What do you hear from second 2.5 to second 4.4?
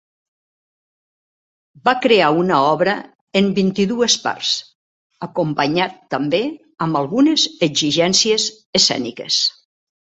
obra en vint-i-dues